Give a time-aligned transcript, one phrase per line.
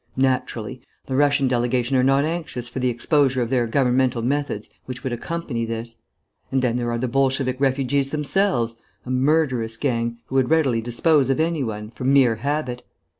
[0.17, 5.03] Naturally the Russian delegation are not anxious for the exposure of their governmental methods which
[5.03, 6.01] would accompany this.
[6.51, 11.29] And then there are the Bolshevik refugees themselves a murderous gang, who would readily dispose
[11.29, 12.81] of any one, from mere habit.